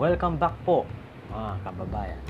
[0.00, 0.88] Welcome back po
[1.28, 2.24] mga kababayan.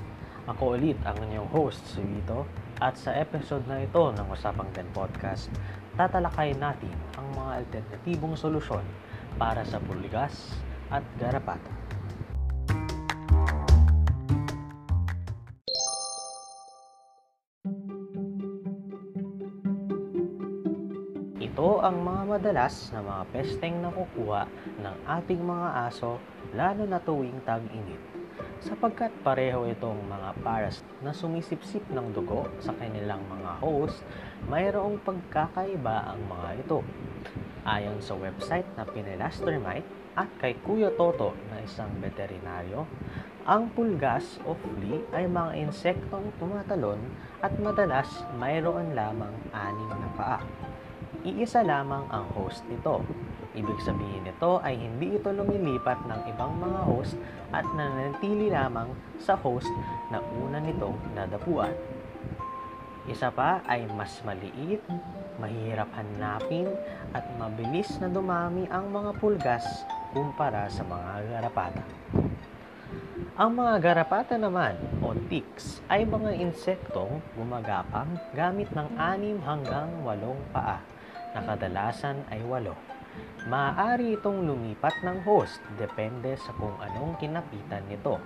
[0.50, 2.43] Ako ulit ang inyong host, si Vito.
[2.82, 5.46] At sa episode na ito ng Usapang Den Podcast,
[5.95, 8.82] tatalakayin natin ang mga alternatibong solusyon
[9.38, 10.59] para sa pulgas
[10.91, 11.70] at garapata.
[21.91, 24.46] Ang mga madalas na mga pesteng nakukuha
[24.79, 26.22] ng ating mga aso
[26.54, 27.99] lalo na tuwing tag-init.
[28.63, 34.06] Sapagkat pareho itong mga paras na sumisipsip ng dugo sa kanilang mga host,
[34.47, 36.78] mayroong pagkakaiba ang mga ito.
[37.66, 42.86] Ayon sa website na Pinelastermite at kay Kuya Toto na isang veterinaryo,
[43.42, 47.02] ang pulgas o flea ay mga insektong tumatalon
[47.42, 50.69] at madalas mayroon lamang anim na paa
[51.24, 53.05] iisa lamang ang host nito.
[53.50, 57.18] Ibig sabihin nito ay hindi ito lumilipat ng ibang mga host
[57.50, 59.68] at nananatili lamang sa host
[60.08, 61.74] na una nitong nadapuan.
[63.10, 64.84] Isa pa ay mas maliit,
[65.42, 66.70] mahirap hanapin
[67.10, 69.66] at mabilis na dumami ang mga pulgas
[70.14, 71.84] kumpara sa mga garapata.
[73.40, 80.38] Ang mga garapata naman o ticks ay mga insektong gumagapang gamit ng anim hanggang walong
[80.52, 80.78] paa
[81.34, 82.75] na kadalasan ay walo.
[83.48, 88.20] Maaari itong lumipat ng host depende sa kung anong kinapitan nito.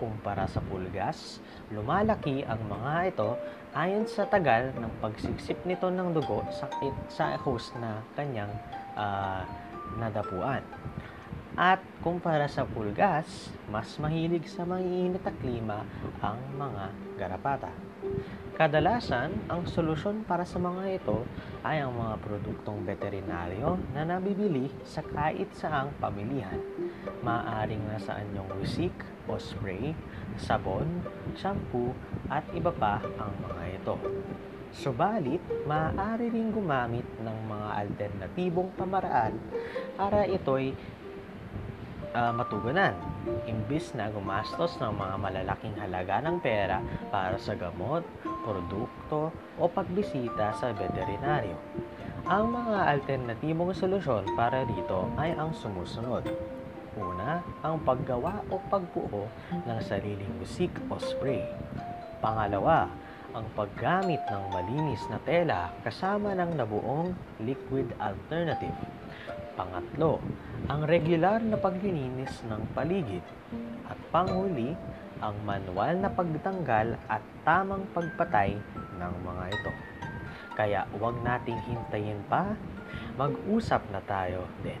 [0.00, 3.36] Kumpara sa pulgas, lumalaki ang mga ito
[3.76, 6.66] ayon sa tagal ng pagsiksip nito ng dugo sa,
[7.12, 8.50] sa host na kanyang
[8.96, 9.44] uh,
[10.00, 10.64] nadapuan.
[11.58, 15.78] At kumpara sa pulgas, mas mahilig sa maiinit na klima
[16.22, 16.84] ang mga
[17.18, 17.74] garapata.
[18.58, 21.22] Kadalasan, ang solusyon para sa mga ito
[21.62, 26.58] ay ang mga produktong veterinaryo na nabibili sa kahit saang pamilihan.
[27.22, 28.90] Maaring nasa anyong wisik
[29.30, 29.94] o spray,
[30.34, 31.06] sabon,
[31.38, 31.94] shampoo
[32.26, 33.94] at iba pa ang mga ito.
[34.74, 39.38] Subalit, maaari ring gumamit ng mga alternatibong pamaraan
[39.94, 40.74] para ito'y
[42.18, 42.94] uh, matugunan.
[43.46, 46.82] Imbis na gumastos ng mga malalaking halaga ng pera
[47.14, 48.02] para sa gamot,
[48.42, 51.54] produkto o pagbisita sa veterinaryo.
[52.28, 56.26] Ang mga alternatibong solusyon para dito ay ang sumusunod.
[56.98, 61.46] Una, ang paggawa o pagbuo ng sariling musik o spray.
[62.18, 62.90] Pangalawa,
[63.32, 68.74] ang paggamit ng malinis na tela kasama ng nabuong liquid alternative.
[69.54, 70.18] Pangatlo,
[70.68, 73.24] ang regular na paglilinis ng paligid.
[73.88, 74.76] At panghuli,
[75.24, 78.52] ang manual na pagtanggal at tamang pagpatay
[79.00, 79.72] ng mga ito.
[80.52, 82.52] Kaya huwag nating hintayin pa,
[83.16, 84.78] mag-usap na tayo din.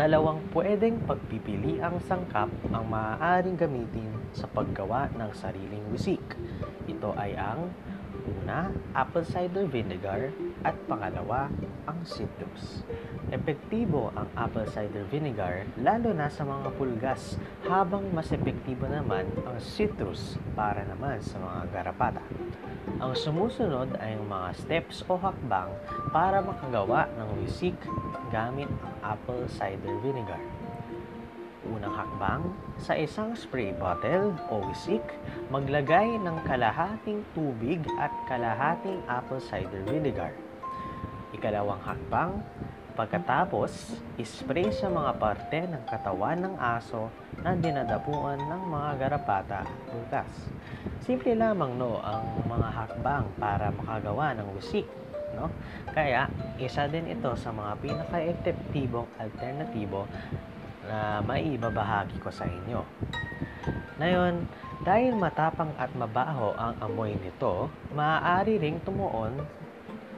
[0.00, 6.24] Dalawang pwedeng pagpipili ang sangkap ang maaaring gamitin sa paggawa ng sariling wisik.
[7.00, 7.72] Ito ay ang
[8.44, 11.48] una, apple cider vinegar at pangalawa,
[11.88, 12.84] ang citrus.
[13.32, 19.56] Epektibo ang apple cider vinegar lalo na sa mga pulgas habang mas epektibo naman ang
[19.56, 22.20] citrus para naman sa mga garapata.
[23.00, 25.72] Ang sumusunod ay ang mga steps o hakbang
[26.12, 27.80] para makagawa ng wisik
[28.28, 30.59] gamit ang apple cider vinegar.
[31.68, 35.04] Unang hakbang, sa isang spray bottle o wisik,
[35.52, 40.32] maglagay ng kalahating tubig at kalahating apple cider vinegar.
[41.36, 42.40] Ikalawang hakbang,
[42.96, 47.12] pagkatapos, ispray sa mga parte ng katawan ng aso
[47.44, 50.32] na dinadapuan ng mga garapata at bukas.
[51.04, 54.88] Simple lamang no ang mga hakbang para makagawa ng wisik
[55.34, 55.50] no?
[55.90, 60.06] Kaya, isa din ito sa mga pinaka-epektibong alternatibo
[60.90, 62.82] na maibabahagi ko sa inyo.
[64.02, 64.42] Ngayon,
[64.82, 69.38] dahil matapang at mabaho ang amoy nito, maaari ring tumuon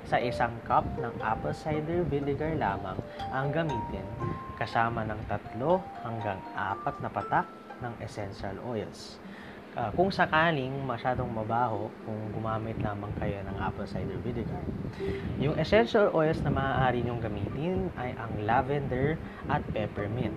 [0.09, 2.97] sa isang cup ng apple cider vinegar lamang
[3.31, 4.07] ang gamitin
[4.57, 7.47] kasama ng tatlo hanggang apat na patak
[7.83, 9.19] ng essential oils
[9.77, 14.63] uh, kung sakaling masyadong mabaho, kung gumamit lamang kayo ng apple cider vinegar.
[15.41, 19.17] Yung essential oils na maaari nyong gamitin ay ang lavender
[19.49, 20.37] at peppermint.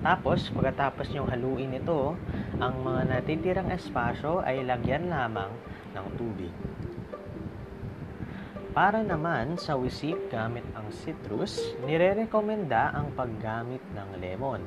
[0.00, 2.16] Tapos, pagkatapos nyong haluin ito,
[2.58, 5.52] ang mga natitirang espasyo ay lagyan lamang
[5.92, 6.52] ng tubig.
[8.72, 14.64] Para naman sa wisik gamit ang citrus, nire-rekomenda ang paggamit ng lemon.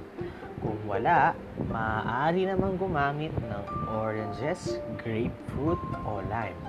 [0.62, 1.34] Kung wala,
[1.66, 6.62] maaari naman gumamit ng oranges, grapefruit o lime.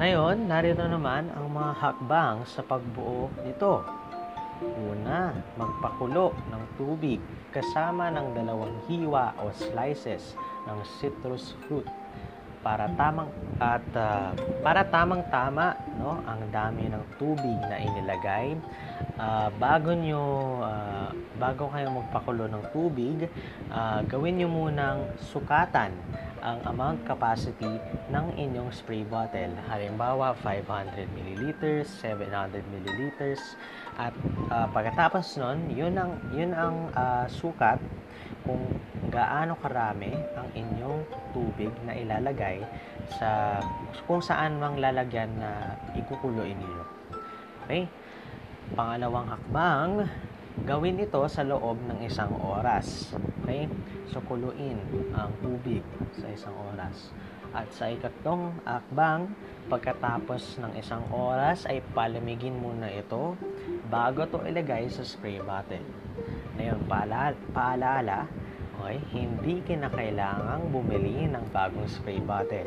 [0.00, 3.84] Ngayon, narito naman ang mga hakbang sa pagbuo nito.
[4.64, 7.20] Una, magpakulo ng tubig
[7.52, 10.32] kasama ng dalawang hiwa o slices
[10.64, 11.99] ng citrus fruit
[12.60, 18.56] para tamang at uh, para tamang tama no ang dami ng tubig na inilagay.
[19.20, 20.24] Uh, bago nyo
[20.64, 23.28] uh, bago kayo magpakulo ng tubig
[23.68, 25.92] uh, gawin nyo munang sukatan
[26.40, 29.52] ang amount capacity ng inyong spray bottle.
[29.68, 31.42] Halimbawa, 500 ml,
[31.84, 32.90] 700 ml,
[34.00, 34.14] at
[34.48, 37.76] uh, pagkatapos nun, yun ang, yun ang uh, sukat
[38.44, 38.62] kung
[39.12, 41.02] gaano karami ang inyong
[41.34, 42.62] tubig na ilalagay
[43.18, 43.58] sa
[44.06, 46.84] kung saan mang lalagyan na ikukuloy ninyo.
[47.66, 47.84] Okay?
[48.72, 50.06] Pangalawang hakbang,
[50.66, 53.14] gawin ito sa loob ng isang oras.
[53.42, 53.70] Okay?
[54.10, 54.78] So, kuluin
[55.14, 55.82] ang tubig
[56.16, 57.14] sa isang oras.
[57.50, 59.30] At sa ikatlong akbang,
[59.66, 63.34] pagkatapos ng isang oras ay palamigin muna ito
[63.90, 65.82] bago to ilagay sa spray bottle.
[66.54, 68.20] Ngayon, paalala, paalala
[68.80, 72.66] okay, hindi kinakailangang bumili ng bagong spray bottle.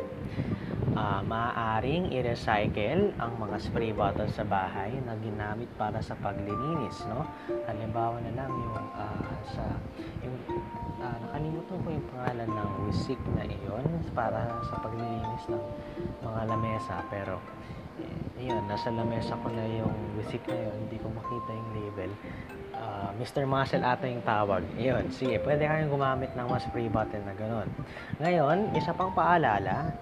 [0.94, 7.26] Uh, maaaring i-recycle ang mga spray bottle sa bahay na ginamit para sa paglilinis, no?
[7.66, 9.74] Halimbawa na lang yung uh, sa
[10.22, 10.38] yung
[11.02, 15.64] uh, nakalimutan ko yung pangalan ng wisik na iyon para sa paglilinis ng
[16.22, 17.42] mga lamesa pero
[18.38, 22.12] eh, yun, nasa lamesa ko na yung wisik na yun hindi ko makita yung label
[22.78, 23.50] uh, Mr.
[23.50, 27.70] Muscle ata yung tawag yun, sige, pwede kayong gumamit ng mas spray bottle na ganun
[28.22, 29.94] ngayon, isa pang paalala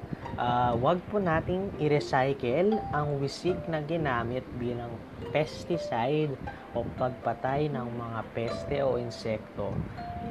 [0.42, 4.90] uh, wag po nating i-recycle ang wisik na ginamit bilang
[5.30, 6.34] pesticide
[6.74, 9.70] o pagpatay ng mga peste o insekto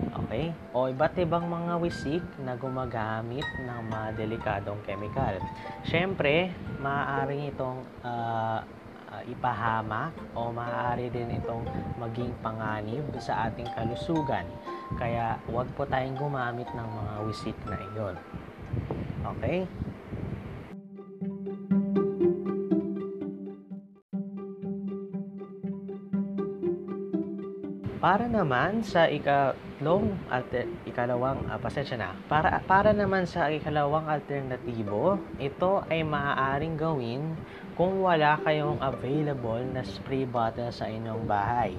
[0.00, 0.54] Okay?
[0.72, 5.42] O iba't ibang mga wisik na gumagamit ng mga delikadong chemical.
[5.84, 8.62] Siyempre, maaari itong uh,
[9.10, 11.66] uh, ipahamak o maaari din itong
[11.98, 14.46] maging panganib sa ating kalusugan.
[14.96, 18.16] Kaya huwag po tayong gumamit ng mga wisik na iyon.
[19.36, 19.66] Okay?
[28.00, 32.16] Para naman sa ikatlong alter, ikalawang uh, pasensya na.
[32.32, 37.36] Para para naman sa ikalawang alternatibo, ito ay maaaring gawin
[37.76, 41.76] kung wala kayong available na spray bottle sa inyong bahay.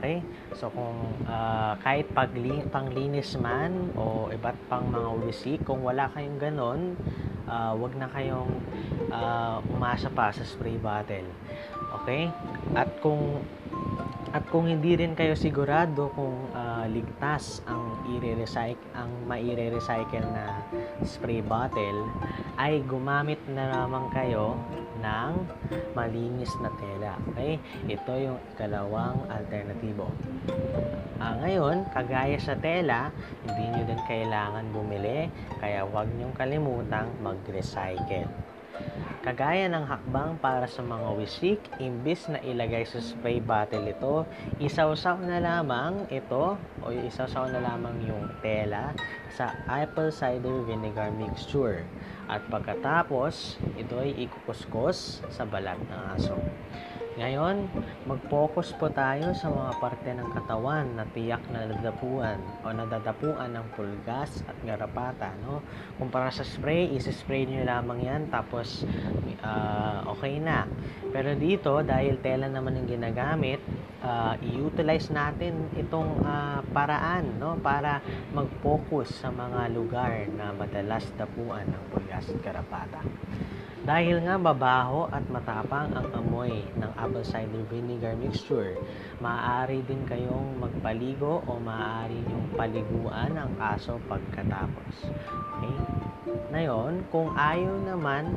[0.00, 0.24] Okay?
[0.56, 0.96] So kung
[1.28, 6.96] uh, kahit pagli- panglinis man o iba't pang mga wisik, kung wala kayong ganon,
[7.44, 8.48] uh, wag na kayong
[9.12, 11.28] uh, umasa pa sa spray bottle.
[12.00, 12.32] Okay?
[12.72, 13.44] At kung
[14.30, 20.62] at kung hindi rin kayo sigurado kung uh, ligtas ang i-recycle ang maire-recycle na
[21.02, 22.06] spray bottle
[22.54, 24.54] ay gumamit na lamang kayo
[25.00, 25.32] ng
[25.96, 27.16] malinis na tela.
[27.32, 27.58] Okay?
[27.88, 30.12] Ito yung ikalawang alternatibo.
[31.18, 33.10] Uh, ngayon, kagaya sa tela,
[33.48, 35.26] hindi nyo din kailangan bumili
[35.58, 38.28] kaya huwag nyong kalimutang mag-recycle.
[39.20, 44.24] Kagaya ng hakbang para sa mga wisik, imbis na ilagay sa spray bottle ito,
[44.56, 48.96] isawsaw na lamang ito o isawsaw na lamang yung tela
[49.36, 51.84] sa apple cider vinegar mixture.
[52.32, 56.40] At pagkatapos, ito ay ikukuskus sa balat ng aso.
[57.20, 57.68] Ngayon,
[58.08, 63.66] mag-focus po tayo sa mga parte ng katawan na tiyak na nadadapuan o nadadapuan ng
[63.76, 65.28] pulgas at garapata.
[65.44, 65.60] No?
[66.00, 68.88] Kumpara sa spray, isi-spray nyo lamang yan tapos
[69.44, 70.64] uh, okay na.
[71.12, 73.60] Pero dito, dahil tela naman ang ginagamit,
[74.00, 77.60] uh, i-utilize natin itong uh, paraan no?
[77.60, 78.00] para
[78.32, 83.04] mag-focus sa mga lugar na madalas dapuan ng pulgas at garapata.
[83.80, 88.76] Dahil nga mabaho at matapang ang amoy ng apple cider vinegar mixture,
[89.24, 95.08] maaari din kayong magpaligo o maaari niyong paliguan ang aso pagkatapos.
[95.56, 95.76] Okay?
[96.52, 98.36] Ngayon, kung ayaw naman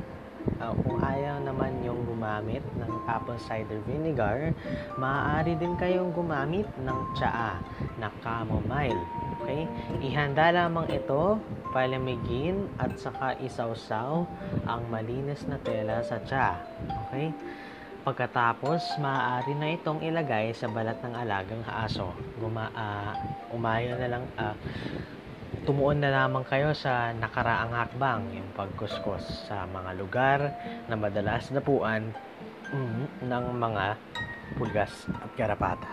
[0.64, 4.52] uh, kung ayaw naman yung gumamit ng apple cider vinegar,
[4.96, 7.60] maaari din kayong gumamit ng tsaa
[8.00, 9.00] na chamomile.
[9.44, 9.68] Okay?
[10.00, 11.40] Ihanda lamang ito
[11.74, 14.24] palamigin at saka isawsaw
[14.70, 16.62] ang malinis na tela sa tsa.
[17.10, 17.34] Okay?
[18.04, 22.12] Pagkatapos, maaari na itong ilagay sa balat ng alagang aso.
[22.36, 23.16] Guma, uh,
[23.56, 24.52] umayo na lang, uh,
[25.64, 30.40] tumuon na lamang kayo sa nakaraang hakbang, yung pagkuskus sa mga lugar
[30.92, 32.12] na madalas napuan
[32.76, 33.96] mm, ng mga
[34.60, 35.88] pulgas at garapata.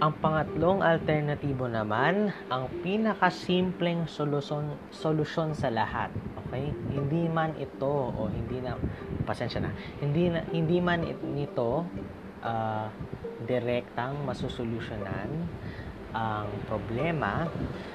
[0.00, 6.08] Ang pangatlong alternatibo naman, ang pinakasimpleng solusyon, solusyon sa lahat.
[6.40, 6.72] Okay?
[6.88, 8.80] Hindi man ito o hindi na
[9.28, 9.76] pasensya na.
[10.00, 11.84] Hindi na, hindi man it, nito
[12.40, 12.88] uh,
[13.44, 15.28] direktang masusolusyonan
[16.16, 17.44] ang problema,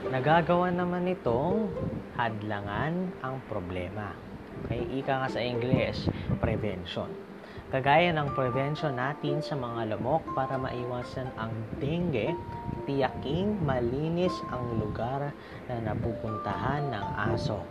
[0.06, 1.74] nagagawa naman nitong
[2.14, 4.14] hadlangan ang problema.
[4.62, 5.02] Okay?
[5.02, 6.06] Ika nga sa English,
[6.38, 7.25] prevention.
[7.74, 11.50] Kagaya ng prevention natin sa mga lamok para maiwasan ang
[11.82, 12.30] dengue,
[12.86, 15.34] tiyaking malinis ang lugar
[15.66, 17.66] na napupuntahan ng aso.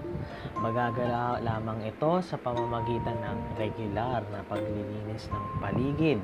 [0.58, 6.18] Magagala lamang ito sa pamamagitan ng regular na paglilinis ng paligid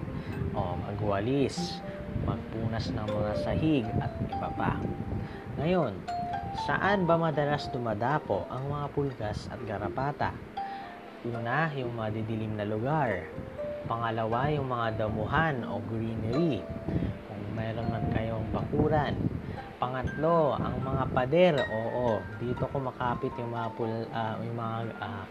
[0.51, 1.79] o magwalis,
[2.27, 4.83] magpunas ng mga sahig at iba pa.
[5.63, 5.95] Ngayon,
[6.67, 10.35] saan ba madalas dumadapo ang mga pulgas at garapata?
[11.21, 13.29] Una, yung madidilim na lugar.
[13.85, 16.65] Pangalawa, yung mga damuhan o greenery.
[17.29, 19.21] Kung mayroon man kayong bakuran.
[19.77, 21.55] Pangatlo, ang mga pader.
[21.69, 25.25] Oo, dito kumakapit yung mga, pul, uh, yung mga uh,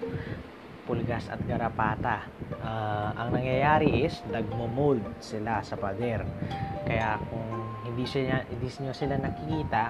[0.86, 2.30] pulgas at garapata.
[2.62, 6.22] Uh, ang nangyayari is nagmo-mold sila sa pader.
[6.86, 7.50] Kaya kung
[7.90, 9.90] hindi sila hindi niyo sila nakikita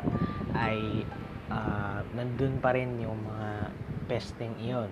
[0.56, 1.04] ay
[1.52, 3.50] uh, nandun pa rin yung mga
[4.10, 4.90] pesting iyon.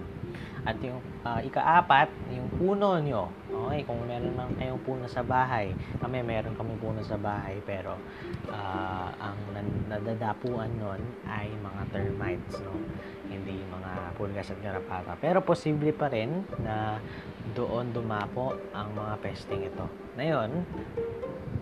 [0.68, 3.34] At yung uh, ikaapat, yung puno nyo.
[3.50, 7.98] Okay, kung meron man kayong puno sa bahay, kami meron kami puno sa bahay, pero
[8.52, 9.40] uh, ang
[9.90, 12.78] nadadapuan nun ay mga termites, no?
[13.28, 15.18] Hindi mga pulgas at garapata.
[15.18, 17.02] Pero posible pa rin na
[17.56, 19.86] doon dumapo ang mga pesting ito.
[20.18, 20.66] Ngayon,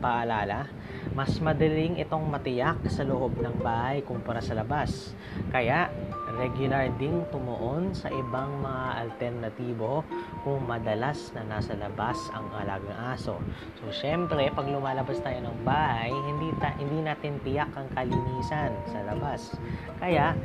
[0.06, 0.70] paalala,
[1.18, 5.18] mas madaling itong matiyak sa loob ng bahay kumpara sa labas.
[5.50, 5.90] Kaya,
[6.36, 10.04] regular ding tumuon sa ibang mga alternatibo
[10.44, 13.40] kung madalas na nasa labas ang alagang aso.
[13.80, 19.00] So, syempre, pag lumalabas tayo ng bahay, hindi, ta- hindi natin tiyak ang kalinisan sa
[19.08, 19.56] labas.
[19.98, 20.36] Kaya,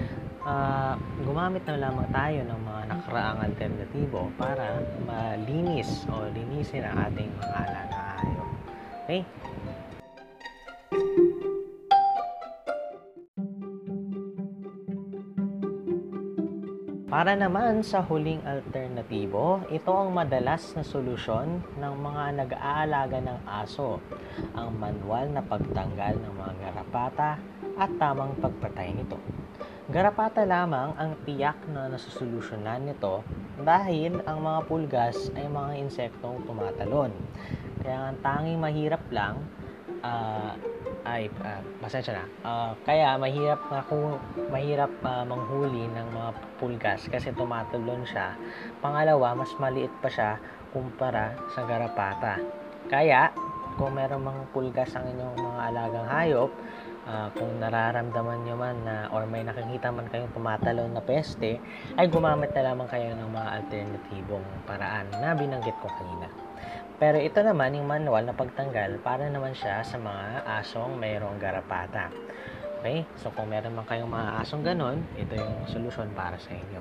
[0.50, 0.92] uh,
[1.22, 7.54] gumamit na lamang tayo ng mga nakaraang alternatibo para malinis o linisin ang ating mga
[7.54, 8.48] alagang hayop.
[9.06, 9.22] Okay?
[17.10, 23.98] Para naman sa huling alternatibo, ito ang madalas na solusyon ng mga nag-aalaga ng aso,
[24.54, 27.34] ang manual na pagtanggal ng mga garapata
[27.74, 29.18] at tamang pagpatay nito.
[29.90, 33.26] Garapata lamang ang tiyak na nasusolusyonan nito
[33.58, 37.10] dahil ang mga pulgas ay mga insektong tumatalon.
[37.82, 39.42] Kaya ang tanging mahirap lang
[40.06, 40.54] uh,
[41.02, 42.24] ay uh, pasensya na.
[42.46, 43.58] Uh, kaya mahirap
[43.90, 44.14] kung
[44.54, 46.30] mahirap uh, manghuli ng mga
[46.62, 48.38] pulgas kasi tumatalon siya.
[48.78, 50.38] Pangalawa, mas maliit pa siya
[50.70, 52.38] kumpara sa garapata.
[52.86, 53.34] Kaya
[53.74, 56.50] kung meron mga pulgas ang inyong mga alagang hayop,
[57.10, 61.58] uh, kung nararamdaman nyo man na or may nakikita man kayong tumatalon na peste,
[61.98, 66.30] ay gumamit na lamang kayo ng mga alternatibong paraan na binanggit ko kanina.
[67.00, 72.12] Pero ito naman yung manual na pagtanggal para naman siya sa mga asong mayroong garapata.
[72.80, 73.04] Okay?
[73.20, 76.80] So, kung meron man kayong mga asong ganon, ito yung solusyon para sa inyo.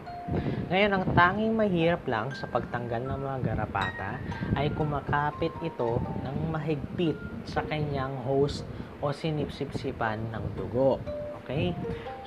[0.71, 4.15] Ngayon, ang tanging mahirap lang sa pagtanggal ng mga garapata
[4.55, 8.63] ay kumakapit ito ng mahigpit sa kanyang host
[8.99, 10.99] o sinipsipsipan ng dugo.
[11.43, 11.73] Okay?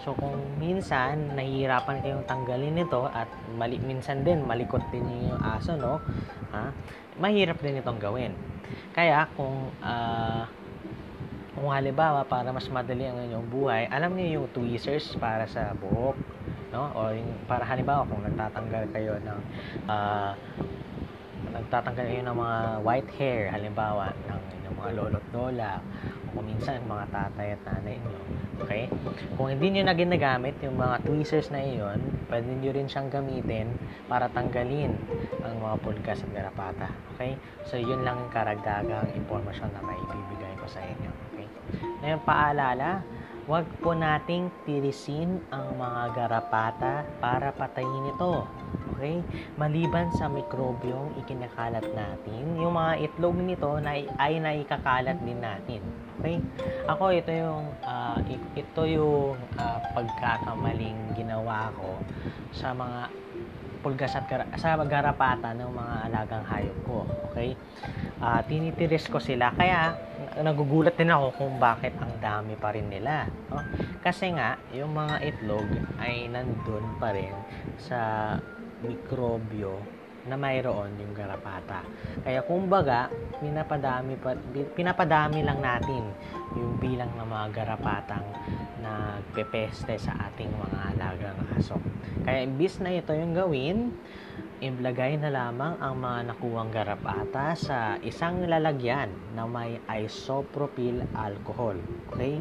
[0.02, 5.78] So, kung minsan, nahihirapan kayong tanggalin ito at mali, minsan din, malikot din yung aso,
[5.78, 6.02] no?
[6.50, 6.74] Ha?
[7.20, 8.32] mahirap din itong gawin.
[8.96, 10.48] Kaya kung uh,
[11.52, 16.16] kung halimbawa para mas madali ang inyong buhay, alam niyo yung tweezers para sa buhok,
[16.72, 16.88] no?
[16.96, 19.40] O yung para halimbawa kung nagtatanggal kayo ng
[19.84, 20.32] uh,
[21.52, 25.84] nagtatanggal kayo ng mga white hair, halimbawa ng inyong mga lolo't lola,
[26.32, 28.20] o minsan mga tatay at nanay niyo.
[28.64, 28.84] Okay?
[29.36, 33.72] Kung hindi niyo na ginagamit yung mga tweezers na iyon, pwede niyo rin siyang gamitin
[34.06, 34.96] para tanggalin
[35.44, 36.88] ang mga pulgas at garapata.
[37.16, 37.36] Okay?
[37.68, 41.10] So, yun lang yung karagdagang impormasyon na may ibibigay ko sa inyo.
[41.32, 41.46] Okay?
[42.04, 43.04] Ngayon, paalala,
[43.42, 48.46] Huwag po nating tirisin ang mga garapata para patayin ito.
[48.94, 49.18] Okay?
[49.58, 55.82] Maliban sa mikrobyong ikinakalat natin, yung mga itlog nito na ay naikakalat din natin.
[56.22, 56.38] Okay?
[56.86, 58.14] Ako ito yung uh,
[58.54, 61.98] ito yung uh, pagkakamaling ginawa ko
[62.54, 63.10] sa mga
[63.82, 67.02] pulgas at gar- sa garapata ng mga alagang hayop ko.
[67.34, 67.58] Okay?
[68.22, 69.98] Uh, tinitiris ko sila kaya
[70.38, 73.26] nagugulat din ako kung bakit ang dami pa rin nila.
[73.50, 73.58] No?
[73.98, 75.66] Kasi nga, yung mga itlog
[75.98, 77.34] ay nandun pa rin
[77.82, 78.38] sa
[78.86, 81.82] mikrobyo na mayroon yung garapata.
[82.22, 83.10] Kaya kumbaga,
[83.42, 84.38] pinapadami, pa,
[84.76, 86.14] pinapadami lang natin
[86.54, 88.26] yung bilang ng mga garapatang
[88.82, 91.78] nagpepeste sa ating mga alagang aso.
[92.22, 93.90] Kaya imbis na ito yung gawin,
[94.62, 101.74] Iblagay na lamang ang mga nakuwang garapata sa isang lalagyan na may isopropyl alcohol.
[102.14, 102.38] Okay?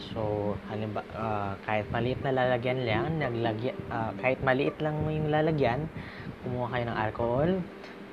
[0.00, 5.92] So, halimbawa, uh, kahit maliit na lalagyan lang, naglagyan, uh, kahit maliit lang yung lalagyan,
[6.40, 7.50] kumuha kayo ng alcohol,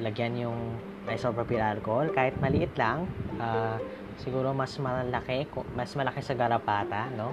[0.03, 0.59] lagyan yung
[1.07, 3.07] isopropyl alcohol, kahit maliit lang,
[3.39, 3.79] uh,
[4.19, 7.31] siguro mas malaki, mas malaki sa garapata, no?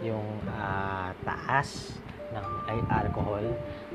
[0.00, 1.92] Yung uh, taas
[2.32, 2.46] ng
[2.92, 3.44] alcohol.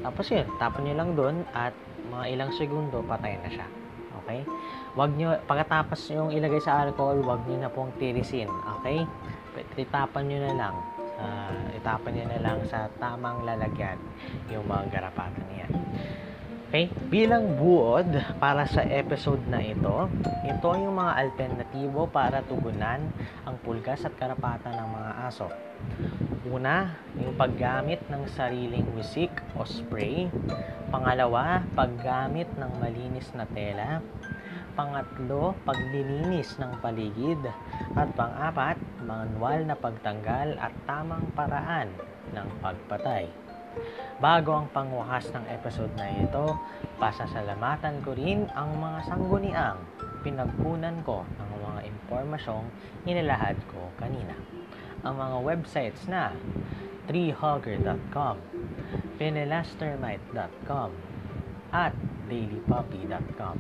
[0.02, 1.74] Tapos yun, tapon nyo lang doon at
[2.10, 3.68] mga ilang segundo, patay na siya.
[4.24, 4.42] Okay?
[4.96, 8.50] Wag nyo, pagkatapos yung ilagay sa alcohol, wag nyo na pong tirisin.
[8.80, 9.04] Okay?
[9.78, 10.76] Itapan nyo na lang.
[11.14, 14.00] Uh, itapan nyo na lang sa tamang lalagyan
[14.50, 15.68] yung mga garapatan niya.
[16.74, 16.90] Okay?
[17.06, 18.10] Bilang buod
[18.42, 20.10] para sa episode na ito,
[20.42, 23.14] ito yung mga alternatibo para tugunan
[23.46, 25.48] ang pulgas at karapatan ng mga aso.
[26.44, 30.28] Una, yung paggamit ng sariling wisik o spray.
[30.92, 34.04] Pangalawa, paggamit ng malinis na tela.
[34.76, 37.40] Pangatlo, paglilinis ng paligid.
[37.96, 38.76] At pang-apat,
[39.08, 41.88] manual na pagtanggal at tamang paraan
[42.36, 43.32] ng pagpatay.
[44.20, 46.60] Bago ang pangwakas ng episode na ito,
[47.00, 49.80] pasasalamatan ko rin ang mga sangguniang
[50.28, 52.68] pinagkunan ko ng mga impormasyong
[53.08, 54.36] inilahad ko kanina.
[55.04, 56.32] Ang mga websites na
[57.12, 58.40] treehugger.com,
[59.20, 60.90] penelastermite.com,
[61.76, 61.92] at
[62.32, 63.58] dailypuppy.com.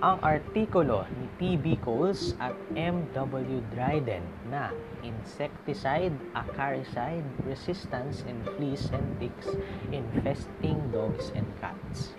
[0.00, 1.76] Ang artikulo ni T.B.
[1.84, 3.60] Coles at M.W.
[3.74, 4.72] Dryden na
[5.04, 9.52] insecticide, acaricide, resistance in fleas and ticks
[9.92, 12.16] infesting dogs and cats.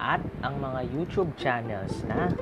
[0.00, 2.32] At ang mga YouTube channels na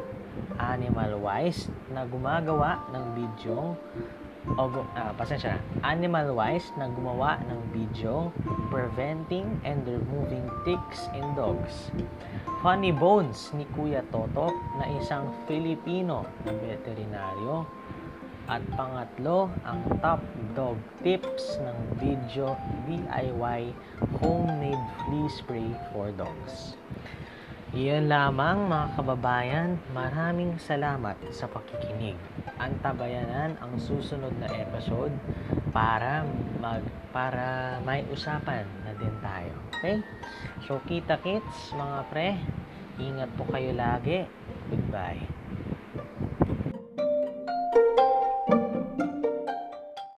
[0.63, 3.75] Animal Wise na gumagawa ng bidyong
[4.57, 8.33] o uh, pasensya na, Animal Wise na gumawa ng video
[8.73, 11.93] preventing and removing ticks in dogs.
[12.65, 14.49] Funny Bones ni Kuya Toto
[14.81, 17.69] na isang Filipino na veterinaryo
[18.49, 20.25] at pangatlo, ang top
[20.57, 22.57] dog tips ng video
[22.89, 23.77] DIY
[24.25, 26.73] homemade flea spray for dogs.
[27.77, 32.17] Iyan lamang mga kababayan, maraming salamat sa pakikinig.
[32.57, 35.13] Antabayanan ang susunod na episode
[35.69, 36.25] para
[36.65, 36.81] mag
[37.13, 39.53] para may usapan na din tayo.
[39.77, 40.01] Okay?
[40.65, 42.41] So kita kits mga pre,
[42.97, 44.25] ingat po kayo lagi.
[44.73, 45.21] Goodbye.